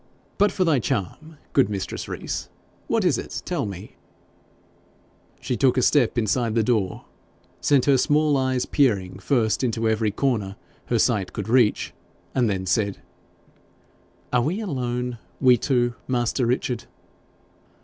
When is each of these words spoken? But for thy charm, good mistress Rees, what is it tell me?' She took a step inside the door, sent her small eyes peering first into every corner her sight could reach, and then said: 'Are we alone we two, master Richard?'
But 0.39 0.51
for 0.51 0.63
thy 0.63 0.79
charm, 0.79 1.37
good 1.53 1.69
mistress 1.69 2.07
Rees, 2.07 2.49
what 2.87 3.05
is 3.05 3.19
it 3.19 3.43
tell 3.45 3.67
me?' 3.67 3.97
She 5.41 5.55
took 5.55 5.77
a 5.77 5.83
step 5.83 6.17
inside 6.17 6.55
the 6.55 6.63
door, 6.63 7.05
sent 7.59 7.85
her 7.85 7.99
small 7.99 8.35
eyes 8.35 8.65
peering 8.65 9.19
first 9.19 9.63
into 9.63 9.87
every 9.87 10.09
corner 10.09 10.55
her 10.85 10.97
sight 10.97 11.33
could 11.33 11.47
reach, 11.47 11.93
and 12.33 12.49
then 12.49 12.65
said: 12.65 12.99
'Are 14.33 14.41
we 14.41 14.59
alone 14.59 15.19
we 15.39 15.55
two, 15.55 15.93
master 16.07 16.47
Richard?' 16.47 16.85